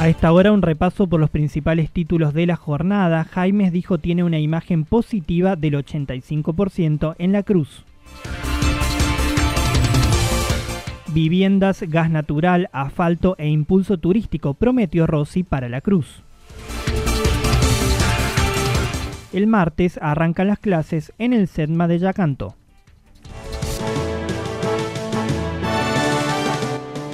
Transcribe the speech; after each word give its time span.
A 0.00 0.08
esta 0.08 0.32
hora 0.32 0.50
un 0.50 0.62
repaso 0.62 1.06
por 1.08 1.20
los 1.20 1.28
principales 1.28 1.90
títulos 1.90 2.32
de 2.32 2.46
la 2.46 2.56
jornada. 2.56 3.24
Jaimes 3.24 3.70
dijo 3.70 3.98
tiene 3.98 4.24
una 4.24 4.38
imagen 4.38 4.86
positiva 4.86 5.56
del 5.56 5.74
85% 5.74 7.16
en 7.18 7.32
la 7.32 7.42
cruz. 7.42 7.84
Viviendas, 11.12 11.82
gas 11.82 12.08
natural, 12.08 12.70
asfalto 12.72 13.34
e 13.36 13.48
impulso 13.48 13.98
turístico 13.98 14.54
prometió 14.54 15.06
Rossi 15.06 15.42
para 15.42 15.68
la 15.68 15.82
cruz. 15.82 16.22
El 19.34 19.46
martes 19.48 19.98
arrancan 20.00 20.46
las 20.46 20.60
clases 20.60 21.12
en 21.18 21.34
el 21.34 21.46
SEDMA 21.46 21.88
de 21.88 21.98
Yacanto. 21.98 22.54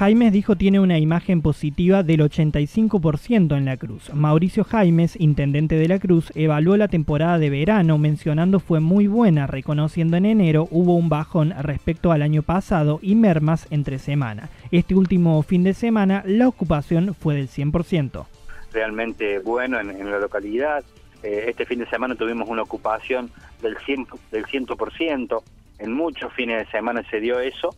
Jaimes 0.00 0.32
dijo 0.32 0.56
tiene 0.56 0.80
una 0.80 0.98
imagen 0.98 1.42
positiva 1.42 2.02
del 2.02 2.20
85% 2.20 3.54
en 3.54 3.66
la 3.66 3.76
Cruz. 3.76 4.10
Mauricio 4.14 4.64
Jaimes, 4.64 5.20
intendente 5.20 5.74
de 5.74 5.88
la 5.88 5.98
Cruz, 5.98 6.32
evaluó 6.34 6.78
la 6.78 6.88
temporada 6.88 7.38
de 7.38 7.50
verano 7.50 7.98
mencionando 7.98 8.60
fue 8.60 8.80
muy 8.80 9.08
buena, 9.08 9.46
reconociendo 9.46 10.16
en 10.16 10.24
enero 10.24 10.66
hubo 10.70 10.94
un 10.94 11.10
bajón 11.10 11.52
respecto 11.60 12.12
al 12.12 12.22
año 12.22 12.42
pasado 12.42 12.98
y 13.02 13.14
mermas 13.14 13.66
entre 13.70 13.98
semana. 13.98 14.48
Este 14.70 14.94
último 14.94 15.42
fin 15.42 15.64
de 15.64 15.74
semana 15.74 16.22
la 16.24 16.48
ocupación 16.48 17.14
fue 17.14 17.34
del 17.34 17.50
100%. 17.50 18.24
Realmente 18.72 19.38
bueno 19.40 19.78
en, 19.80 20.10
la 20.10 20.18
localidad. 20.18 20.82
Eh, 21.22 21.44
este 21.48 21.66
fin 21.66 21.80
de 21.80 21.86
semana 21.90 22.14
tuvimos 22.14 22.48
una 22.48 22.62
ocupación 22.62 23.30
del 23.60 23.76
100%, 23.76 24.18
del 24.30 24.46
100%. 24.46 25.42
En 25.78 25.92
muchos 25.92 26.32
fines 26.32 26.64
de 26.64 26.70
semana 26.70 27.02
se 27.10 27.20
dio 27.20 27.38
eso 27.38 27.76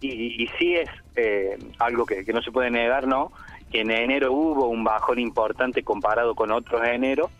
y, 0.00 0.48
sí 0.58 0.74
es 0.74 0.88
eh, 1.16 1.58
algo 1.78 2.06
que, 2.06 2.24
no 2.32 2.42
se 2.42 2.52
puede 2.52 2.70
negar, 2.70 3.06
¿no? 3.06 3.32
Que 3.70 3.80
en 3.80 3.90
enero 3.90 4.32
hubo 4.32 4.68
un 4.68 4.84
bajón 4.84 5.18
importante 5.18 5.82
comparado 5.82 6.34
con 6.34 6.50
otros 6.52 6.82
enero 6.86 7.30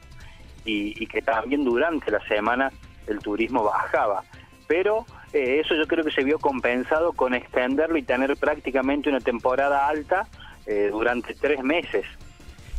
y, 0.65 1.07
que 1.07 1.21
también 1.23 1.65
durante 1.65 2.11
la 2.11 2.27
semana 2.27 2.73
el 3.07 3.19
turismo 3.19 3.65
bajaba. 3.65 4.25
Pero 4.67 5.05
eh, 5.33 5.61
eso 5.63 5.75
yo 5.75 5.87
creo 5.87 6.05
que 6.05 6.11
se 6.11 6.25
vio 6.25 6.39
compensado 6.39 7.13
con 7.13 7.35
extenderlo 7.35 7.99
y 7.99 8.03
tener 8.03 8.35
prácticamente 8.37 9.11
una 9.11 9.21
temporada 9.21 9.87
alta 9.87 10.27
eh, 10.67 10.89
durante 10.91 11.35
tres 11.35 11.63
meses. 11.63 12.07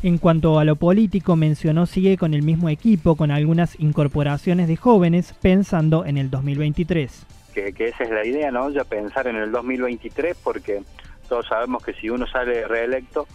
En 0.01 0.17
cuanto 0.17 0.59
a 0.59 0.65
lo 0.65 0.75
político, 0.75 1.35
mencionó 1.35 1.85
sigue 1.85 2.17
con 2.17 2.33
el 2.33 2.43
mismo 2.43 2.69
equipo, 2.69 3.15
con 3.15 3.31
algunas 3.31 3.79
incorporaciones 3.79 4.67
de 4.67 4.75
jóvenes, 4.75 5.33
pensando 5.41 6.05
en 6.05 6.17
el 6.17 6.29
2023 6.29 7.25
que, 7.55 7.87
esa 7.87 8.03
es 8.03 8.09
la 8.09 8.25
idea, 8.25 8.51
¿no? 8.51 8.69
Ya 8.69 8.83
pensar 8.83 9.27
en 9.27 9.37
el 9.37 9.51
2023, 9.51 10.37
porque 10.43 10.81
todos 11.27 11.47
sabemos 11.47 11.83
que 11.83 11.93
si 11.93 12.09
uno 12.09 12.27
sale 12.27 12.67
reelecto 12.67 13.27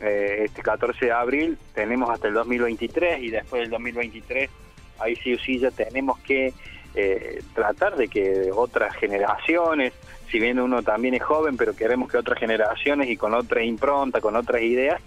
eh, 0.00 0.42
este 0.44 0.62
14 0.62 1.06
de 1.06 1.12
abril, 1.12 1.58
tenemos 1.74 2.10
hasta 2.10 2.28
el 2.28 2.34
2023 2.34 3.22
y 3.22 3.30
después 3.30 3.62
del 3.62 3.70
2023, 3.70 4.50
ahí 4.98 5.16
sí 5.16 5.34
o 5.34 5.38
sí 5.38 5.58
ya 5.58 5.70
tenemos 5.70 6.18
que 6.20 6.52
eh, 6.94 7.42
tratar 7.54 7.96
de 7.96 8.08
que 8.08 8.50
otras 8.52 8.94
generaciones, 8.96 9.92
si 10.30 10.38
bien 10.38 10.58
uno 10.58 10.82
también 10.82 11.14
es 11.14 11.22
joven, 11.22 11.56
pero 11.56 11.74
queremos 11.74 12.10
que 12.10 12.18
otras 12.18 12.38
generaciones 12.38 13.08
y 13.08 13.16
con 13.16 13.34
otra 13.34 13.62
impronta, 13.62 14.20
con 14.20 14.36
otras 14.36 14.62
ideas, 14.62 15.00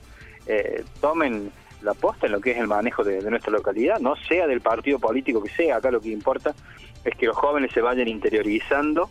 eh, 0.47 0.83
tomen 0.99 1.51
la 1.81 1.94
posta 1.94 2.25
en 2.25 2.34
lo 2.34 2.42
que 2.42 2.52
es 2.52 2.58
el 2.58 2.68
manejo 2.68 3.03
de, 3.03 3.22
nuestra 3.30 3.52
localidad, 3.52 4.00
no 4.00 4.16
sea 4.28 4.47
del 4.47 4.62
partido 4.62 5.00
político 5.00 5.42
que 5.44 5.50
sea, 5.50 5.78
acá 5.78 5.92
lo 5.92 6.02
que 6.02 6.09
importa 6.09 6.53
es 7.03 7.16
que 7.16 7.25
los 7.25 7.36
jóvenes 7.36 7.72
se 7.74 7.81
vayan 7.81 8.08
interiorizando. 8.08 9.09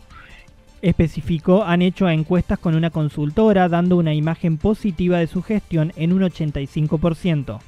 Especificó, 0.81 1.63
han 1.63 1.81
hecho 1.81 2.09
encuestas 2.09 2.57
con 2.57 2.75
una 2.75 2.89
consultora 2.89 3.69
dando 3.69 3.97
una 3.97 4.13
imagen 4.13 4.57
positiva 4.57 5.19
de 5.19 5.27
su 5.27 5.43
gestión 5.43 5.93
en 5.95 6.13
un 6.13 6.21
85%. 6.21 7.59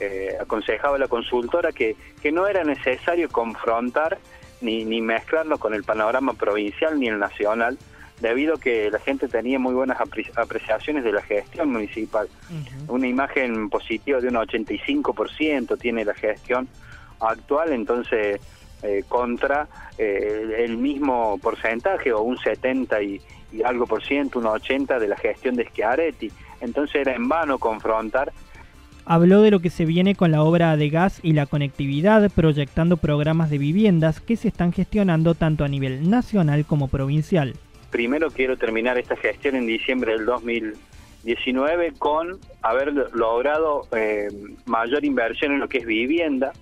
Eh, 0.00 0.36
aconsejaba 0.40 0.96
la 0.98 1.08
consultora 1.08 1.72
que, 1.72 1.96
que 2.22 2.30
no 2.30 2.46
era 2.46 2.62
necesario 2.62 3.28
confrontar 3.28 4.18
ni, 4.60 4.84
ni 4.84 5.00
mezclarlo 5.00 5.58
con 5.58 5.74
el 5.74 5.82
panorama 5.82 6.34
provincial 6.34 7.00
ni 7.00 7.08
el 7.08 7.18
nacional, 7.18 7.78
debido 8.20 8.54
a 8.54 8.60
que 8.60 8.90
la 8.90 8.98
gente 8.98 9.28
tenía 9.28 9.58
muy 9.58 9.74
buenas 9.74 9.98
apreciaciones 10.00 11.04
de 11.04 11.12
la 11.12 11.22
gestión 11.22 11.70
municipal. 11.70 12.28
Una 12.88 13.06
imagen 13.06 13.68
positiva 13.70 14.20
de 14.20 14.28
un 14.28 14.34
85% 14.34 15.78
tiene 15.78 16.04
la 16.04 16.14
gestión 16.14 16.68
actual, 17.20 17.72
entonces 17.72 18.40
eh, 18.82 19.04
contra 19.08 19.68
eh, 19.96 20.64
el 20.64 20.76
mismo 20.76 21.38
porcentaje 21.38 22.12
o 22.12 22.22
un 22.22 22.38
70 22.38 23.02
y, 23.02 23.20
algo 23.64 23.86
por 23.86 24.04
ciento, 24.04 24.38
un 24.38 24.46
80 24.46 24.98
de 24.98 25.08
la 25.08 25.16
gestión 25.16 25.56
de 25.56 25.64
Schiaretti. 25.68 26.30
Entonces 26.60 26.96
era 26.96 27.14
en 27.14 27.28
vano 27.28 27.58
confrontar 27.58 28.32
Habló 29.10 29.40
de 29.40 29.50
lo 29.50 29.60
que 29.60 29.70
se 29.70 29.86
viene 29.86 30.14
con 30.14 30.32
la 30.32 30.42
obra 30.42 30.76
de 30.76 30.90
gas 30.90 31.20
y 31.22 31.32
la 31.32 31.46
conectividad, 31.46 32.30
proyectando 32.30 32.98
programas 32.98 33.48
de 33.48 33.56
viviendas 33.56 34.20
que 34.20 34.36
se 34.36 34.48
están 34.48 34.70
gestionando 34.70 35.34
tanto 35.34 35.64
a 35.64 35.68
nivel 35.68 36.10
nacional 36.10 36.66
como 36.66 36.88
provincial 36.88 37.54
primero 37.90 38.30
quiero 38.30 38.56
terminar 38.56 38.98
esta 38.98 39.16
gestión 39.16 39.56
en 39.56 39.66
diciembre 39.66 40.12
del 40.12 40.26
2019 40.26 41.94
con 41.98 42.38
haber 42.62 42.92
logrado 43.14 43.86
eh, 43.92 44.28
mayor 44.66 45.04
inversión 45.04 45.52
en 45.52 45.60
lo 45.60 45.68
que 45.68 45.78
es 45.78 45.86
vivienda, 45.86 46.52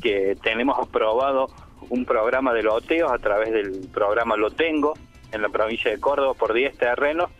que 0.00 0.36
tenemos 0.42 0.78
aprobado 0.78 1.48
un 1.90 2.04
programa 2.04 2.52
de 2.52 2.62
loteos 2.62 3.10
a 3.10 3.18
través 3.18 3.52
del 3.52 3.88
programa 3.92 4.36
Lo 4.36 4.50
Tengo 4.50 4.94
en 5.32 5.42
la 5.42 5.48
provincia 5.48 5.90
de 5.90 5.98
Córdoba 5.98 6.34
por 6.34 6.52
10 6.52 6.76
terrenos 6.78 7.30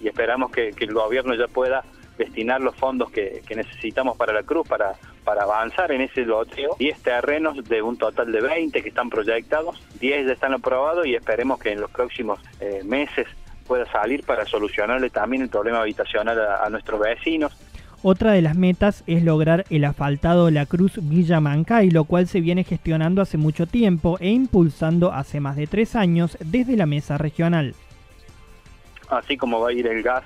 y 0.00 0.08
esperamos 0.08 0.50
que, 0.50 0.70
el 0.76 0.92
gobierno 0.92 1.34
ya 1.34 1.46
pueda 1.46 1.84
destinar 2.18 2.60
los 2.60 2.74
fondos 2.74 3.10
que, 3.10 3.42
que 3.46 3.54
necesitamos 3.54 4.16
para 4.16 4.32
la 4.32 4.42
Cruz 4.42 4.66
para 4.66 4.94
para 5.26 5.42
avanzar 5.42 5.90
en 5.90 6.02
ese 6.02 6.24
loteo 6.24 6.76
10 6.78 7.02
terrenos 7.02 7.64
de 7.64 7.82
un 7.82 7.98
total 7.98 8.30
de 8.30 8.40
20 8.40 8.80
que 8.80 8.88
están 8.88 9.10
proyectados, 9.10 9.76
10 9.98 10.24
ya 10.28 10.32
están 10.32 10.54
aprobados 10.54 11.04
y 11.04 11.16
esperemos 11.16 11.58
que 11.58 11.72
en 11.72 11.80
los 11.80 11.90
próximos 11.90 12.38
eh, 12.60 12.82
meses 12.84 13.26
pueda 13.66 13.90
salir 13.90 14.22
para 14.24 14.46
solucionarle 14.46 15.10
también 15.10 15.42
el 15.42 15.48
problema 15.48 15.80
habitacional 15.80 16.38
a, 16.40 16.70
nuestros 16.70 17.00
vecinos. 17.00 17.52
Otra 18.04 18.30
de 18.30 18.40
las 18.40 18.56
metas 18.56 19.02
es 19.08 19.24
lograr 19.24 19.64
el 19.68 19.84
asfaltado 19.84 20.48
La 20.52 20.64
Cruz 20.64 20.92
Villa 21.02 21.40
Mancay, 21.40 21.90
lo 21.90 22.04
cual 22.04 22.28
se 22.28 22.40
viene 22.40 22.62
gestionando 22.62 23.20
hace 23.20 23.36
mucho 23.36 23.66
tiempo 23.66 24.18
e 24.20 24.28
impulsando 24.28 25.12
hace 25.12 25.40
más 25.40 25.56
de 25.56 25.66
tres 25.66 25.96
años 25.96 26.38
desde 26.38 26.76
la 26.76 26.86
mesa 26.86 27.18
regional. 27.18 27.74
Así 29.08 29.36
como 29.36 29.58
va 29.58 29.70
a 29.70 29.72
ir 29.72 29.88
el 29.88 30.04
gas 30.04 30.22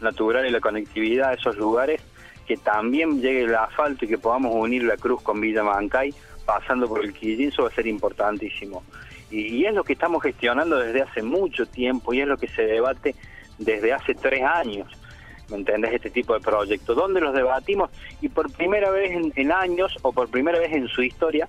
natural 0.00 0.46
y 0.46 0.50
la 0.50 0.60
conectividad 0.60 1.30
a 1.30 1.34
esos 1.34 1.56
lugares, 1.56 2.00
que 2.46 2.56
también 2.56 3.20
llegue 3.20 3.42
el 3.42 3.54
asfalto 3.54 4.04
y 4.04 4.08
que 4.08 4.18
podamos 4.18 4.54
unir 4.54 4.84
la 4.84 4.96
cruz 4.96 5.20
con 5.22 5.40
Villa 5.40 5.62
Mancay 5.62 6.14
pasando 6.44 6.88
por 6.88 7.04
el 7.04 7.12
Quillín, 7.12 7.48
eso 7.48 7.64
va 7.64 7.68
a 7.68 7.74
ser 7.74 7.86
importantísimo. 7.86 8.84
Y, 9.30 9.64
es 9.64 9.74
lo 9.74 9.82
que 9.82 9.94
estamos 9.94 10.22
gestionando 10.22 10.78
desde 10.78 11.02
hace 11.02 11.22
mucho 11.22 11.66
tiempo 11.66 12.14
y 12.14 12.20
es 12.20 12.28
lo 12.28 12.36
que 12.36 12.46
se 12.48 12.62
debate 12.62 13.16
desde 13.58 13.92
hace 13.92 14.14
tres 14.14 14.42
años. 14.42 14.88
¿me 15.50 15.56
entendés? 15.56 15.94
Este 15.94 16.10
tipo 16.10 16.34
de 16.34 16.40
proyectos, 16.40 16.96
donde 16.96 17.20
los 17.20 17.34
debatimos 17.34 17.90
y 18.20 18.28
por 18.28 18.50
primera 18.52 18.90
vez 18.90 19.12
en, 19.34 19.52
años 19.52 19.96
o 20.02 20.12
por 20.12 20.28
primera 20.28 20.58
vez 20.58 20.72
en 20.72 20.88
su 20.88 21.02
historia, 21.02 21.46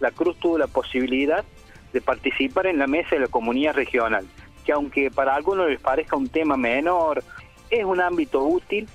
la 0.00 0.10
Cruz 0.10 0.38
tuvo 0.38 0.58
la 0.58 0.66
posibilidad 0.66 1.44
de 1.92 2.00
participar 2.00 2.66
en 2.66 2.78
la 2.78 2.86
mesa 2.86 3.10
de 3.12 3.20
la 3.20 3.28
comunidad 3.28 3.74
regional, 3.74 4.26
que 4.64 4.72
aunque 4.72 5.10
para 5.10 5.34
algunos 5.34 5.68
les 5.68 5.80
parezca 5.80 6.16
un 6.16 6.28
tema 6.28 6.56
menor, 6.56 7.22
es 7.70 7.84
un 7.84 8.00
ámbito 8.00 8.44
útil 8.44 8.86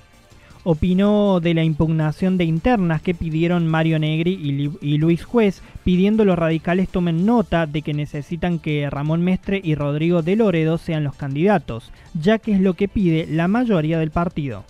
opinó 0.64 1.40
de 1.40 1.54
la 1.54 1.62
impugnación 1.62 2.38
de 2.38 2.44
internas 2.44 3.02
que 3.02 3.14
pidieron 3.14 3.68
Mario 3.68 3.98
Negri 3.98 4.32
y, 4.80 4.98
Luis 4.98 5.24
Juez, 5.24 5.62
pidiendo 5.84 6.24
los 6.24 6.38
radicales 6.38 6.88
tomen 6.88 7.26
nota 7.26 7.66
de 7.66 7.82
que 7.82 7.92
necesitan 7.92 8.58
que 8.58 8.88
Ramón 8.90 9.22
Mestre 9.22 9.60
y 9.62 9.74
Rodrigo 9.74 10.22
de 10.22 10.36
Loredo 10.36 10.78
sean 10.78 11.04
los 11.04 11.14
candidatos, 11.14 11.92
ya 12.18 12.38
que 12.38 12.52
es 12.52 12.60
lo 12.60 12.74
que 12.74 12.88
pide 12.88 13.26
la 13.28 13.46
mayoría 13.46 13.98
del 13.98 14.10
partido. 14.10 14.64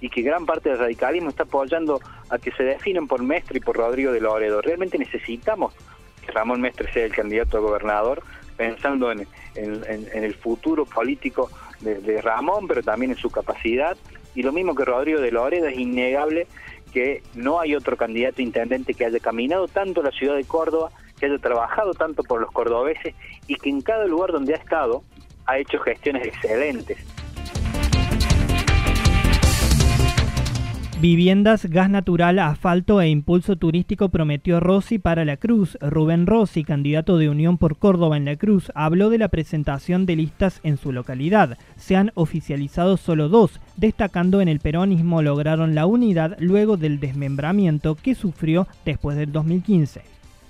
Y 0.00 0.10
que 0.10 0.22
gran 0.22 0.44
parte 0.44 0.68
del 0.68 0.78
radicalismo 0.78 1.30
está 1.30 1.44
apoyando 1.44 2.00
a 2.30 2.38
que 2.38 2.52
se 2.52 2.64
definen 2.64 3.06
por 3.06 3.22
Mestre 3.22 3.58
y 3.58 3.60
por 3.60 3.76
Rodrigo 3.76 4.12
de 4.12 4.20
Loredo. 4.20 4.60
Realmente 4.60 4.98
necesitamos 4.98 5.72
que 6.24 6.32
Ramón 6.32 6.60
Mestre 6.60 6.92
sea 6.92 7.04
el 7.04 7.12
candidato 7.12 7.58
a 7.58 7.60
gobernador, 7.60 8.22
pensando 8.56 9.10
en, 9.12 9.26
el 9.54 10.34
futuro 10.34 10.84
político 10.84 11.48
de 11.80 12.20
Ramón, 12.22 12.66
pero 12.66 12.82
también 12.82 13.12
en 13.12 13.16
su 13.16 13.30
capacidad 13.30 13.96
y 14.34 14.42
lo 14.42 14.52
mismo 14.52 14.74
que 14.74 14.84
Rodrigo 14.84 15.20
de 15.20 15.30
Loredo, 15.30 15.66
es 15.66 15.78
innegable 15.78 16.46
que 16.92 17.22
no 17.34 17.60
hay 17.60 17.74
otro 17.74 17.96
candidato 17.96 18.42
intendente 18.42 18.94
que 18.94 19.04
haya 19.04 19.20
caminado 19.20 19.68
tanto 19.68 20.02
la 20.02 20.10
ciudad 20.10 20.36
de 20.36 20.44
Córdoba, 20.44 20.90
que 21.18 21.26
haya 21.26 21.38
trabajado 21.38 21.92
tanto 21.92 22.22
por 22.22 22.40
los 22.40 22.50
cordobeses 22.50 23.14
y 23.46 23.56
que 23.56 23.70
en 23.70 23.80
cada 23.80 24.06
lugar 24.06 24.32
donde 24.32 24.54
ha 24.54 24.56
estado 24.56 25.02
ha 25.46 25.58
hecho 25.58 25.78
gestiones 25.80 26.26
excelentes. 26.26 26.98
Viviendas, 31.00 31.66
gas 31.66 31.88
natural, 31.88 32.40
asfalto 32.40 33.00
e 33.00 33.08
impulso 33.08 33.54
turístico 33.54 34.08
prometió 34.08 34.58
Rossi 34.58 34.98
para 34.98 35.24
la 35.24 35.36
Cruz. 35.36 35.78
Rubén 35.80 36.26
Rossi, 36.26 36.64
candidato 36.64 37.18
de 37.18 37.28
Unión 37.28 37.56
por 37.56 37.78
Córdoba 37.78 38.16
en 38.16 38.24
la 38.24 38.34
Cruz, 38.34 38.72
habló 38.74 39.08
de 39.08 39.18
la 39.18 39.28
presentación 39.28 40.06
de 40.06 40.16
listas 40.16 40.58
en 40.64 40.76
su 40.76 40.90
localidad. 40.90 41.56
Se 41.76 41.94
han 41.94 42.10
oficializado 42.14 42.96
solo 42.96 43.28
dos, 43.28 43.60
destacando 43.76 44.40
en 44.40 44.48
el 44.48 44.58
peronismo 44.58 45.22
lograron 45.22 45.76
la 45.76 45.86
unidad 45.86 46.36
luego 46.40 46.76
del 46.76 46.98
desmembramiento 46.98 47.94
que 47.94 48.16
sufrió 48.16 48.66
después 48.84 49.16
del 49.16 49.30
2015 49.30 50.02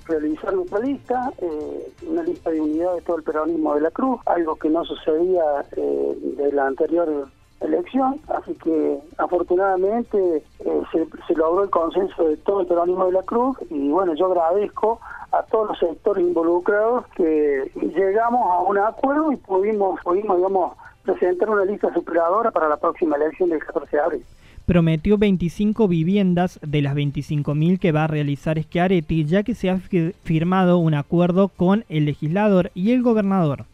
realizar 0.06 0.54
nuestra 0.54 0.80
lista, 0.80 1.30
eh, 1.36 1.92
una 2.06 2.22
lista 2.22 2.48
de 2.48 2.62
unidad 2.62 2.94
de 2.94 3.02
todo 3.02 3.18
el 3.18 3.22
peronismo 3.22 3.74
de 3.74 3.82
la 3.82 3.90
Cruz, 3.90 4.18
algo 4.24 4.56
que 4.56 4.70
no 4.70 4.82
sucedía 4.86 5.42
eh, 5.76 6.18
de 6.38 6.50
la 6.50 6.66
anterior 6.66 7.28
elección, 7.60 8.20
así 8.28 8.54
que 8.54 8.98
afortunadamente 9.18 10.42
eh, 10.60 10.82
se, 10.92 11.34
logró 11.34 11.64
el 11.64 11.70
consenso 11.70 12.24
de 12.24 12.36
todo 12.38 12.60
el 12.60 12.66
peronismo 12.66 13.06
de 13.06 13.12
la 13.12 13.22
Cruz 13.22 13.56
y 13.70 13.90
bueno, 13.90 14.14
yo 14.14 14.26
agradezco 14.26 15.00
a 15.32 15.42
todos 15.44 15.68
los 15.68 15.78
sectores 15.78 16.24
involucrados 16.24 17.06
que 17.16 17.70
llegamos 17.74 18.40
a 18.42 18.60
un 18.60 18.78
acuerdo 18.78 19.32
y 19.32 19.36
pudimos, 19.36 20.00
pudimos 20.02 20.36
digamos, 20.36 20.76
presentar 21.02 21.50
una 21.50 21.64
lista 21.64 21.92
superadora 21.92 22.50
para 22.50 22.68
la 22.68 22.76
próxima 22.76 23.16
elección 23.16 23.50
del 23.50 23.64
14 23.64 23.96
de 23.96 24.02
abril. 24.02 24.24
Prometió 24.64 25.16
25 25.16 25.88
viviendas 25.88 26.60
de 26.62 26.82
las 26.82 26.94
25.000 26.94 27.78
que 27.78 27.90
va 27.90 28.04
a 28.04 28.06
realizar 28.06 28.60
Schiaretti, 28.62 29.24
ya 29.24 29.42
que 29.42 29.54
se 29.54 29.70
ha 29.70 29.78
firmado 29.78 30.76
un 30.76 30.92
acuerdo 30.92 31.48
con 31.48 31.84
el 31.88 32.04
legislador 32.04 32.70
y 32.74 32.92
el 32.92 33.02
gobernador. 33.02 33.64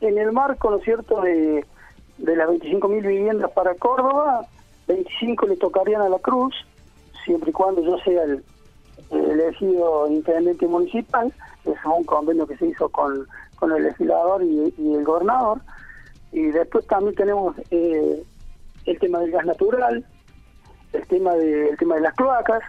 En 0.00 0.16
el 0.16 0.30
marco, 0.30 0.70
¿no 0.70 0.76
es 0.76 0.84
cierto?, 0.84 1.20
de 1.22 1.64
de 2.18 2.36
las 2.36 2.48
25.000 2.48 3.06
viviendas 3.06 3.50
para 3.52 3.74
Córdoba, 3.74 4.46
25 4.88 5.46
le 5.46 5.56
tocarían 5.56 6.02
a 6.02 6.08
la 6.08 6.18
Cruz, 6.18 6.54
siempre 7.24 7.50
y 7.50 7.52
cuando 7.52 7.82
yo 7.82 7.98
sea 7.98 8.24
el, 8.24 8.44
elegido 9.10 10.06
intendente 10.08 10.66
municipal, 10.66 11.32
es 11.64 11.76
un 11.84 12.04
convenio 12.04 12.46
que 12.46 12.56
se 12.56 12.66
hizo 12.66 12.88
con, 12.88 13.26
con 13.56 13.72
el 13.72 13.84
legislador 13.84 14.42
y, 14.42 14.74
el 14.78 15.04
gobernador. 15.04 15.60
Y 16.32 16.42
después 16.46 16.86
también 16.86 17.14
tenemos 17.14 17.56
eh, 17.70 18.22
el 18.84 18.98
tema 18.98 19.20
del 19.20 19.30
gas 19.30 19.46
natural, 19.46 20.04
el 20.92 21.06
tema 21.06 21.34
de, 21.34 21.70
el 21.70 21.76
tema 21.76 21.94
de 21.96 22.00
las 22.02 22.14
cloacas, 22.14 22.62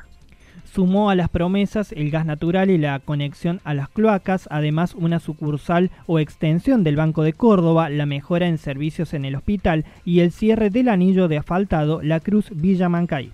Sumó 0.71 1.09
a 1.09 1.15
las 1.15 1.29
promesas 1.29 1.91
el 1.93 2.11
gas 2.11 2.27
natural 2.27 2.69
y 2.69 2.77
la 2.77 2.99
conexión 2.99 3.59
a 3.63 3.73
las 3.73 3.89
cloacas, 3.89 4.47
además 4.51 4.93
una 4.93 5.19
sucursal 5.19 5.89
o 6.05 6.19
extensión 6.19 6.83
del 6.83 6.95
Banco 6.95 7.23
de 7.23 7.33
Córdoba, 7.33 7.89
la 7.89 8.05
mejora 8.05 8.47
en 8.47 8.59
servicios 8.59 9.13
en 9.15 9.25
el 9.25 9.35
hospital 9.35 9.85
y 10.05 10.19
el 10.19 10.31
cierre 10.31 10.69
del 10.69 10.89
anillo 10.89 11.27
de 11.27 11.37
asfaltado 11.37 12.01
La 12.03 12.19
Cruz 12.19 12.51
Villa 12.53 12.87
Mancay. 12.87 13.31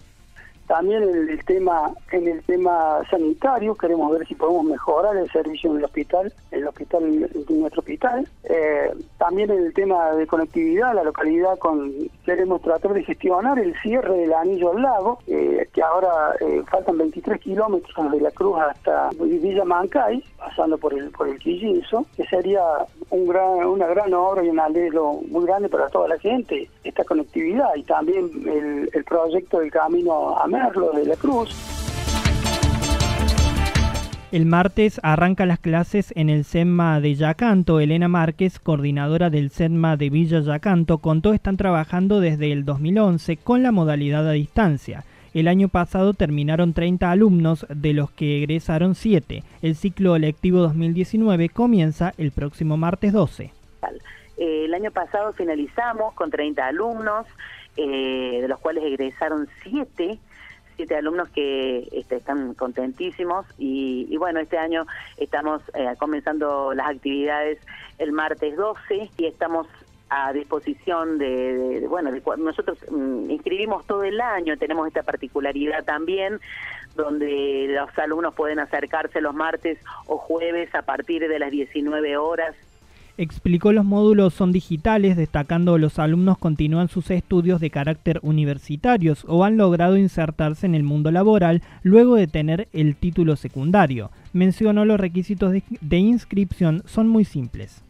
También 0.68 1.04
en 1.04 1.30
el 1.30 1.46
tema 1.46 1.94
en 2.12 2.28
el 2.28 2.44
tema 2.44 3.02
sanitario 3.10 3.76
queremos 3.76 4.12
ver 4.12 4.28
si 4.28 4.36
podemos 4.36 4.66
mejorar 4.66 5.16
el 5.18 5.30
servicio 5.32 5.72
en 5.72 5.78
el 5.78 5.84
hospital, 5.84 6.34
en 6.52 6.60
el 6.60 6.68
hospital 6.68 7.04
en 7.04 7.60
nuestro 7.60 7.82
hospital. 7.82 8.28
Eh, 8.44 8.92
también 9.18 9.52
en 9.52 9.66
el 9.66 9.74
tema 9.74 10.12
de 10.12 10.26
conectividad, 10.26 10.96
la 10.96 11.04
localidad 11.04 11.58
con 11.60 11.92
queremos 12.26 12.62
tratar 12.62 12.94
de 12.94 13.04
gestionar 13.04 13.60
el 13.60 13.76
cierre 13.82 14.18
del 14.18 14.34
anillo 14.34 14.72
al 14.72 14.82
lago, 14.82 15.20
eh, 15.28 15.68
que 15.72 15.82
ahora 15.84 16.36
eh, 16.40 16.64
faltan 16.70 16.98
23 16.98 17.40
kilómetros 17.40 18.12
de 18.12 18.22
la 18.22 18.32
Cruz 18.32 18.58
hasta 18.60 19.10
Villa 19.20 19.66
Mancay, 19.66 20.24
pasando 20.38 20.78
por 20.78 20.94
el 20.94 21.12
por 21.12 21.28
el 21.28 21.38
Quillizo, 21.38 22.06
que 22.16 22.26
sería 22.26 22.62
un 23.10 23.28
gran, 23.28 23.66
una 23.66 23.88
gran 23.88 24.14
obra 24.14 24.44
y 24.44 24.50
un 24.50 24.60
alelo 24.60 25.22
muy 25.30 25.46
grande 25.46 25.70
para 25.70 25.90
toda 25.90 26.08
la 26.08 26.18
gente, 26.18 26.70
esta 26.84 27.04
conectividad 27.04 27.76
y 27.76 27.84
también 27.84 28.30
el, 28.48 28.90
el 28.92 29.04
proyecto 29.04 29.60
del 29.60 29.72
camino 29.72 30.38
a 30.38 30.48
de 30.56 31.06
la 31.06 31.16
Cruz. 31.18 31.50
El 34.32 34.46
martes 34.46 35.02
arranca 35.04 35.46
las 35.46 35.60
clases 35.60 36.14
en 36.16 36.30
el 36.30 36.46
SEMMA 36.46 37.02
de 37.02 37.16
Yacanto. 37.16 37.82
Elena 37.82 38.08
Márquez, 38.08 38.60
coordinadora 38.60 39.30
del 39.30 39.50
SEMMA 39.50 39.98
de 39.98 40.10
Villa 40.10 40.40
Yacanto, 40.40 41.00
contó 41.00 41.34
están 41.34 41.58
trabajando 41.58 42.22
desde 42.22 42.54
el 42.54 42.64
2011 42.64 43.36
con 43.38 43.64
la 43.64 43.74
modalidad 43.74 44.28
a 44.30 44.32
distancia. 44.32 45.04
El 45.34 45.50
año 45.50 45.68
pasado 45.68 46.14
terminaron 46.14 46.74
30 46.74 47.12
alumnos, 47.12 47.66
de 47.70 47.94
los 47.94 48.10
que 48.12 48.38
egresaron 48.38 48.96
7. 48.96 49.44
El 49.62 49.76
ciclo 49.76 50.16
electivo 50.16 50.60
2019 50.60 51.50
comienza 51.50 52.14
el 52.18 52.32
próximo 52.32 52.78
martes 52.78 53.12
12. 53.12 53.52
El 54.38 54.74
año 54.74 54.92
pasado 54.92 55.34
finalizamos 55.34 56.14
con 56.14 56.30
30 56.30 56.66
alumnos, 56.66 57.26
eh, 57.76 58.40
de 58.42 58.48
los 58.48 58.60
cuales 58.60 58.86
egresaron 58.86 59.50
7 59.64 60.18
siete 60.76 60.96
alumnos 60.96 61.30
que 61.30 61.88
este, 61.92 62.18
están 62.18 62.54
contentísimos 62.54 63.46
y, 63.58 64.16
bueno, 64.18 64.40
este 64.40 64.58
año 64.58 64.86
estamos 65.18 65.62
eh, 65.74 65.96
comenzando 65.98 66.74
las 66.74 66.90
actividades 66.90 67.60
el 67.98 68.12
martes 68.12 68.56
12 68.56 69.10
y 69.18 69.26
estamos 69.26 69.68
a 70.10 70.34
disposición 70.34 71.18
de, 71.18 71.86
bueno, 71.90 72.12
nosotros 72.38 72.78
mm, 72.90 73.30
inscribimos 73.32 73.86
todo 73.88 74.04
el 74.04 74.22
año, 74.22 74.58
tenemos 74.58 74.88
esta 74.88 75.04
particularidad 75.04 75.84
también, 75.84 76.40
donde 76.96 77.68
los 77.70 77.98
alumnos 77.98 78.34
pueden 78.36 78.60
acercarse 78.60 79.20
los 79.20 79.34
martes 79.34 79.80
o 80.06 80.18
jueves 80.18 80.74
a 80.76 80.84
partir 80.84 81.28
de 81.28 81.40
las 81.40 81.52
19 81.52 82.18
horas 82.18 82.56
Explicó 83.18 83.72
los 83.72 83.86
módulos 83.86 84.34
son 84.34 84.52
digitales, 84.52 85.16
destacando 85.16 85.78
los 85.78 86.00
alumnos 86.00 86.38
continúan 86.38 86.90
sus 86.90 87.10
estudios 87.12 87.62
de 87.62 87.70
carácter 87.70 88.20
universitarios 88.24 89.24
o 89.30 89.46
han 89.46 89.56
logrado 89.56 89.96
insertarse 89.96 90.66
en 90.66 90.76
el 90.76 90.84
mundo 90.84 91.12
laboral 91.12 91.62
luego 91.82 92.16
de 92.16 92.28
tener 92.28 92.68
el 92.74 92.98
título 92.98 93.38
secundario. 93.38 94.12
Mencionó 94.34 94.84
los 94.84 95.00
requisitos 95.00 95.54
de, 95.54 95.98
inscripción 95.98 96.84
son 96.88 97.08
muy 97.08 97.24
simples. 97.24 97.82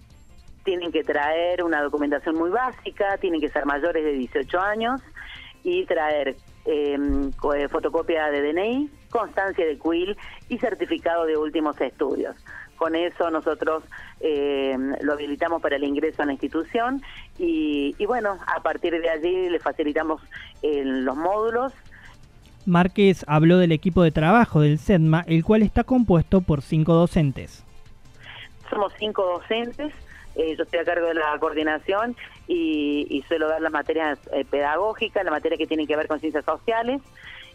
Tienen 0.64 0.92
que 0.92 1.04
traer 1.04 1.64
una 1.64 1.82
documentación 1.82 2.36
muy 2.36 2.52
básica, 2.52 3.18
tienen 3.18 3.42
que 3.42 3.50
ser 3.50 3.66
mayores 3.66 4.04
de 4.04 4.12
18 4.12 4.60
años 4.60 5.02
y 5.64 5.86
traer 5.86 6.36
em, 6.66 7.32
eh, 7.56 7.68
fotocopia 7.68 8.30
de 8.30 8.54
DNI, 8.54 8.90
constancia 9.10 9.66
de 9.66 9.76
CUIL 9.80 10.16
y 10.50 10.60
certificado 10.60 11.26
de 11.26 11.36
últimos 11.36 11.82
estudios. 11.82 12.36
Con 12.78 12.96
eso 12.96 13.30
nosotros 13.32 13.84
eh, 14.20 14.78
lo 15.02 15.14
habilitamos 15.14 15.62
para 15.62 15.78
el 15.78 15.84
ingreso 15.84 16.22
a 16.22 16.26
la 16.26 16.34
institución 16.34 17.02
y, 17.38 17.94
bueno, 18.06 18.38
a 18.54 18.62
partir 18.62 19.00
de 19.00 19.10
allí 19.10 19.50
le 19.50 19.60
facilitamos 19.60 20.22
eh, 20.62 20.84
los 20.84 21.16
módulos. 21.16 21.74
Márquez 22.66 23.24
habló 23.28 23.58
del 23.58 23.72
equipo 23.72 24.02
de 24.04 24.12
trabajo 24.12 24.62
del 24.62 24.80
SEDMA, 24.80 25.24
el 25.28 25.44
cual 25.44 25.62
está 25.62 25.84
compuesto 25.84 26.42
por 26.42 26.62
cinco 26.62 26.94
docentes. 26.94 27.64
Somos 28.70 28.92
cinco 28.98 29.24
docentes, 29.24 29.94
eh, 30.36 30.56
yo 30.58 30.64
estoy 30.64 30.80
a 30.80 30.86
cargo 30.86 31.08
de 31.08 31.14
la 31.14 31.38
coordinación 31.40 32.16
y, 32.48 33.24
suelo 33.28 33.48
dar 33.48 33.62
las 33.62 33.72
materias 33.72 34.20
pedagógicas, 34.50 35.24
la 35.24 35.32
materia 35.32 35.58
que 35.58 35.68
tiene 35.68 35.88
que 35.88 35.96
ver 35.96 36.08
con 36.08 36.20
ciencias 36.20 36.46
sociales 36.46 37.02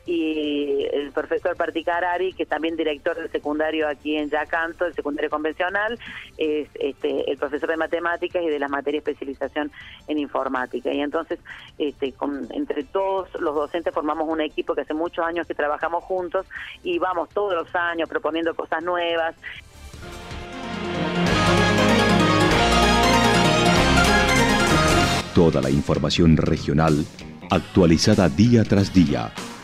y 0.07 0.87
el 0.93 1.13
profesor 1.13 1.57
Particarari, 1.57 2.33
que 2.33 2.47
también 2.47 2.77
director 2.77 3.17
del 3.17 3.31
secundario 3.31 3.89
aquí 3.89 4.17
en 4.17 4.31
Yacanto, 4.31 4.87
el 4.87 4.95
secundario 4.95 5.31
convencional, 5.31 5.99
es 6.37 6.69
este, 6.75 7.31
el 7.31 7.37
profesor 7.37 7.69
de 7.71 7.77
matemáticas 7.77 8.43
y 8.43 8.49
de 8.49 8.59
la 8.59 8.69
materia 8.69 8.99
especialización 8.99 9.71
en 10.09 10.19
informática. 10.19 10.93
Y 10.93 11.01
entonces, 11.01 11.39
este, 11.79 12.13
con, 12.13 12.47
entre 12.51 12.85
todos 12.85 13.29
los 13.41 13.55
docentes 13.55 13.93
formamos 13.93 14.29
un 14.29 14.41
equipo 14.41 14.75
que 14.75 14.83
hace 14.83 14.95
muchos 14.95 15.25
años 15.25 15.47
que 15.47 15.55
trabajamos 15.55 16.05
juntos 16.05 16.47
y 16.83 16.99
vamos 16.99 17.29
todos 17.31 17.55
los 17.55 17.75
años 17.75 18.09
proponiendo 18.09 18.55
cosas 18.55 18.83
nuevas. 18.83 19.37
Toda 25.35 25.63
la 25.63 25.71
información 25.71 26.37
regional 26.37 27.05
actualizada 27.51 28.29
día 28.29 28.65
tras 28.65 28.93
día. 28.93 29.33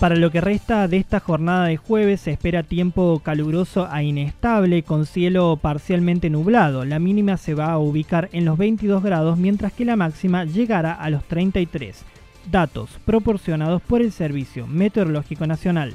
Para 0.00 0.14
lo 0.14 0.30
que 0.30 0.42
resta 0.42 0.88
de 0.88 0.98
esta 0.98 1.20
jornada 1.20 1.66
de 1.66 1.78
jueves 1.78 2.20
se 2.20 2.32
espera 2.32 2.62
tiempo 2.62 3.20
caluroso 3.24 3.88
a 3.90 4.02
inestable 4.02 4.82
con 4.82 5.06
cielo 5.06 5.58
parcialmente 5.60 6.28
nublado. 6.28 6.84
La 6.84 6.98
mínima 6.98 7.38
se 7.38 7.54
va 7.54 7.72
a 7.72 7.78
ubicar 7.78 8.28
en 8.32 8.44
los 8.44 8.58
22 8.58 9.02
grados 9.02 9.38
mientras 9.38 9.72
que 9.72 9.86
la 9.86 9.96
máxima 9.96 10.44
llegará 10.44 10.92
a 10.92 11.08
los 11.08 11.24
33. 11.24 12.04
Datos 12.50 12.90
proporcionados 13.06 13.80
por 13.80 14.02
el 14.02 14.12
Servicio 14.12 14.66
Meteorológico 14.66 15.46
Nacional. 15.46 15.94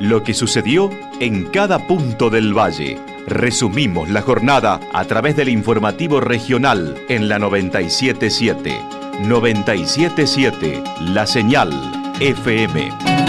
Lo 0.00 0.22
que 0.22 0.34
sucedió 0.34 0.90
en 1.18 1.44
cada 1.44 1.86
punto 1.86 2.28
del 2.28 2.56
valle. 2.56 2.98
Resumimos 3.26 4.10
la 4.10 4.22
jornada 4.22 4.80
a 4.92 5.04
través 5.06 5.34
del 5.34 5.48
informativo 5.48 6.20
regional 6.20 6.96
en 7.08 7.28
la 7.28 7.38
977. 7.38 8.99
977 9.22 10.82
La 11.00 11.26
Señal 11.26 11.70
FM. 12.20 13.19